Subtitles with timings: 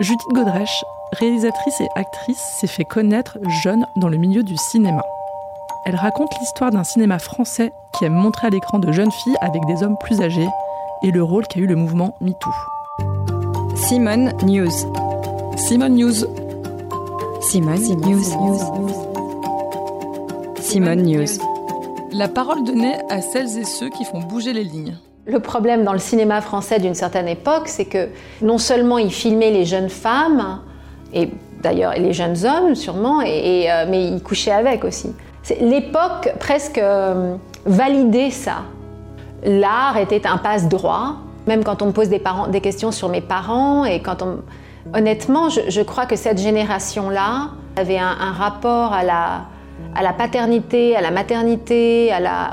[0.00, 5.02] Judith Godrèche, réalisatrice et actrice, s'est fait connaître jeune dans le milieu du cinéma.
[5.84, 9.66] Elle raconte l'histoire d'un cinéma français qui aime montrer à l'écran de jeunes filles avec
[9.66, 10.48] des hommes plus âgés
[11.02, 12.50] et le rôle qu'a eu le mouvement MeToo.
[13.74, 14.70] Simone News.
[15.56, 16.26] Simone News.
[17.40, 18.24] Simone News.
[20.60, 21.38] Simone News.
[22.12, 24.96] La parole donnée à celles et ceux qui font bouger les lignes.
[25.28, 28.08] Le problème dans le cinéma français d'une certaine époque, c'est que
[28.40, 30.60] non seulement il filmait les jeunes femmes,
[31.12, 31.28] et
[31.62, 35.14] d'ailleurs les jeunes hommes sûrement, euh, mais il couchait avec aussi.
[35.60, 38.62] L'époque presque euh, validait ça.
[39.44, 41.16] L'art était un passe-droit,
[41.46, 42.22] même quand on me pose des,
[42.62, 44.38] questions sur mes parents, et quand on...
[44.94, 52.10] Honnêtement, je, crois que cette génération-là avait un, rapport à la paternité, à la maternité,
[52.10, 52.50] à la,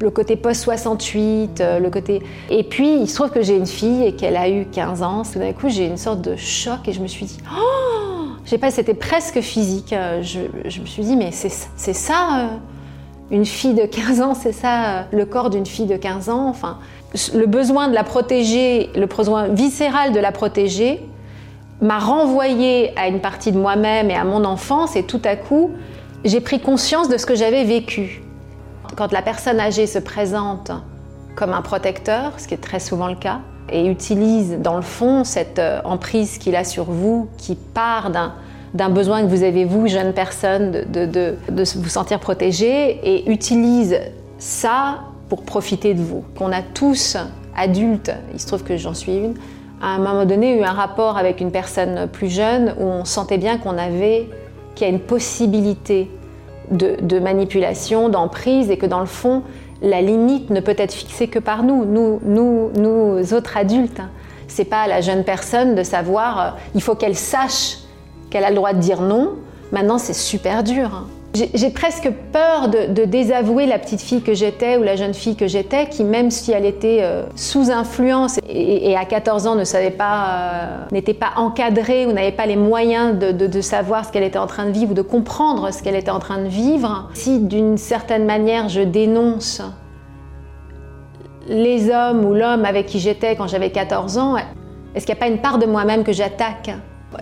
[0.00, 2.22] le côté post-68, euh, le côté...
[2.48, 5.22] Et puis, il se trouve que j'ai une fille et qu'elle a eu 15 ans.
[5.30, 7.38] Tout d'un coup, j'ai une sorte de choc et je me suis dit...
[7.54, 9.92] Oh Je pas, c'était presque physique.
[9.92, 11.50] Euh, je, me suis dit, mais c'est
[11.92, 12.46] ça, euh,
[13.30, 16.48] une fille de 15 ans, c'est ça, le corps d'une fille de 15 ans.
[16.48, 16.78] Enfin,
[17.34, 21.04] le besoin de la protéger, le besoin viscéral de la protéger,
[21.82, 25.72] m'a renvoyé à une partie de moi-même et à mon enfance et tout à coup,
[26.24, 28.22] j'ai pris conscience de ce que j'avais vécu.
[29.00, 30.72] Quand la personne âgée se présente
[31.34, 35.24] comme un protecteur, ce qui est très souvent le cas, et utilise dans le fond
[35.24, 39.88] cette euh, emprise qu'il a sur vous, qui part d'un besoin que vous avez, vous,
[39.88, 43.98] jeune personne, de, vous sentir protégé, et utilise
[44.36, 44.98] ça
[45.30, 46.22] pour profiter de vous.
[46.36, 47.16] Qu'on a tous,
[47.56, 49.34] adultes, il se trouve que j'en suis une,
[49.80, 53.38] à un moment donné eu un rapport avec une personne plus jeune où on sentait
[53.38, 54.28] bien qu'on avait,
[54.74, 56.10] qu'il y a une possibilité
[56.70, 59.42] de, manipulation, d'emprise, et que dans le fond,
[59.82, 64.00] la limite ne peut être fixée que par nous, nous, nous, nous autres adultes.
[64.48, 67.78] C'est pas à la jeune personne de savoir, euh, il faut qu'elle sache
[68.30, 69.36] qu'elle a le droit de dire non.
[69.72, 71.06] Maintenant, c'est super dur.
[71.32, 75.46] J'ai presque peur de, désavouer la petite fille que j'étais ou la jeune fille que
[75.46, 79.92] j'étais, qui même si elle était euh, sous influence et, à 14 ans ne savait
[79.92, 84.38] pas, euh, n'était pas encadrée ou n'avait pas les moyens de, savoir ce qu'elle était
[84.38, 87.38] en train de vivre ou de comprendre ce qu'elle était en train de vivre, si
[87.38, 89.62] d'une certaine manière je dénonce
[91.46, 94.36] les hommes ou l'homme avec qui j'étais quand j'avais 14 ans,
[94.94, 96.70] est-ce qu'il n'y a pas une part de moi-même que j'attaque?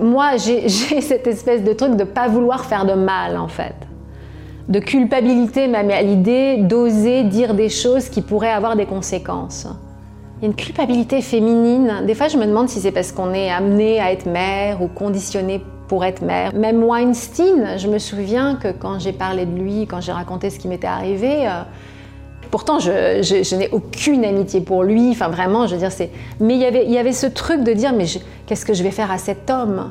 [0.00, 3.89] Moi, j'ai cette espèce de truc de pas vouloir faire de mal, en fait
[4.70, 9.66] de culpabilité même à l'idée d'oser dire des choses qui pourraient avoir des conséquences.
[10.38, 12.04] Il y a une culpabilité féminine.
[12.06, 14.86] Des fois, je me demande si c'est parce qu'on est amené à être mère ou
[14.86, 16.54] conditionné pour être mère.
[16.54, 20.58] Même Weinstein, je me souviens que quand j'ai parlé de lui, quand j'ai raconté ce
[20.60, 21.62] qui m'était arrivé, euh,
[22.52, 25.10] pourtant je, n'ai aucune amitié pour lui.
[25.10, 26.10] Enfin, vraiment, je veux dire, c'est.
[26.38, 28.06] Mais il y avait, il y avait ce truc de dire, mais
[28.46, 29.90] qu'est-ce que je vais faire à cet homme?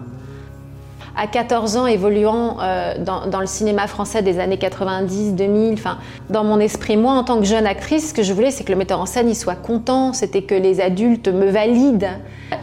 [1.20, 5.98] À 14 ans évoluant euh, dans, le cinéma français des années 90, 2000, enfin,
[6.30, 8.72] dans mon esprit, moi en tant que jeune actrice, ce que je voulais, c'est que
[8.72, 12.12] le metteur en scène il soit content, c'était que les adultes me valident.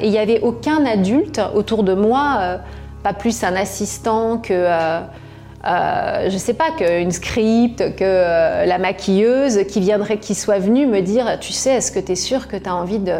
[0.00, 2.56] Et il n'y avait aucun adulte autour de moi, euh,
[3.02, 4.54] pas plus un assistant que.
[4.54, 5.00] Euh,
[5.66, 11.40] euh, sais pas, qu'une script, que la maquilleuse qui viendrait, qui soit venue me dire,
[11.40, 13.14] tu sais, est-ce que tu es sûre que tu as envie de,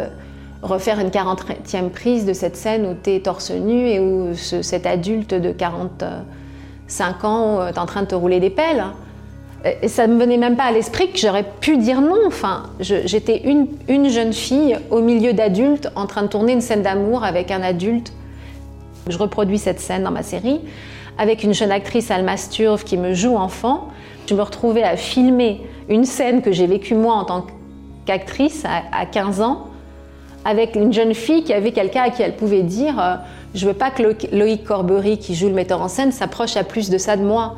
[0.61, 4.85] refaire une 40e prise de cette scène où tu es torse nu et où cet
[4.85, 8.83] adulte de 45 ans euh, est en train de te rouler des pelles.
[9.81, 12.19] Et ça ne me venait même pas à l'esprit que j'aurais pu dire non.
[12.27, 16.83] Enfin, j'étais une, une, jeune fille au milieu d'adultes en train de tourner une scène
[16.83, 18.13] d'amour avec un adulte.
[19.09, 20.61] Je reproduis cette scène dans ma série
[21.17, 23.87] avec une jeune actrice, Alma Sturve, qui me joue enfant.
[24.29, 27.47] Je me retrouvais à filmer une scène que j'ai vécue moi en tant
[28.05, 29.66] qu'actrice à 15 ans
[30.47, 33.15] avec une jeune fille qui avait quelqu'un à qui elle pouvait dire euh,
[33.53, 34.01] Je veux pas que
[34.33, 37.55] Loïc Corbery, qui joue le metteur en scène, s'approche à plus de ça de moi.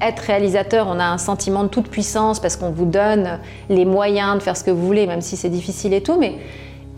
[0.00, 4.36] Être réalisateur, on a un sentiment de toute puissance parce qu'on vous donne les moyens
[4.36, 6.18] de faire ce que vous voulez, même si c'est difficile et tout.
[6.18, 6.36] Mais...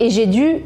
[0.00, 0.64] Et j'ai dû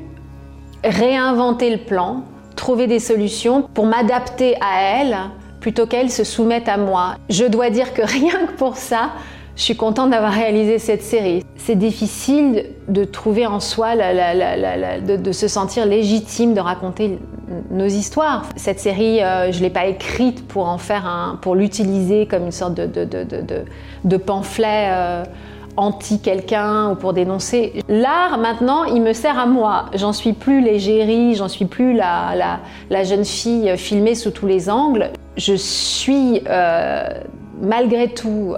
[0.82, 2.22] réinventer le plan,
[2.56, 5.16] trouver des solutions pour m'adapter à elle
[5.60, 7.14] plutôt qu'elle se soumette à moi.
[7.30, 9.12] Je dois dire que rien que pour ça,
[9.56, 11.42] je suis contente d'avoir réalisé cette série.
[11.56, 17.18] C'est difficile de trouver en soi, de, se sentir légitime de raconter
[17.70, 18.44] nos histoires.
[18.56, 22.44] Cette série, euh, je ne l'ai pas écrite pour en faire un, pour l'utiliser comme
[22.44, 24.88] une sorte de, pamphlet.
[24.90, 25.24] Euh,
[25.78, 27.82] anti quelqu'un ou pour dénoncer.
[27.86, 29.90] L'art, maintenant, il me sert à moi.
[29.92, 32.58] J'en suis plus l'égérie, j'en suis plus la,
[33.04, 35.10] jeune fille filmée sous tous les angles.
[35.36, 37.10] Je suis, euh,
[37.60, 38.54] malgré tout,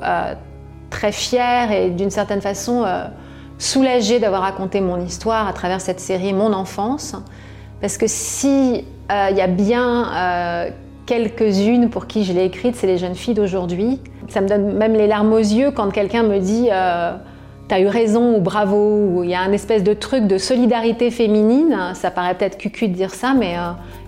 [0.90, 3.04] très fière et d'une certaine façon euh,
[3.58, 7.14] soulagée d'avoir raconté mon histoire à travers cette série Mon enfance.
[7.80, 10.72] Parce que si Il y a bien
[11.06, 14.00] quelques-unes pour qui je l'ai écrite, c'est les jeunes filles d'aujourd'hui.
[14.28, 16.68] Ça me donne même les larmes aux yeux quand quelqu'un me dit
[17.68, 21.10] T'as eu raison ou bravo, ou il y a un espèce de truc de solidarité
[21.10, 23.54] féminine, ça paraît peut-être cucu de dire ça, mais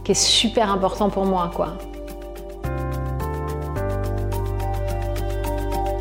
[0.04, 1.78] qui est super important pour moi, quoi.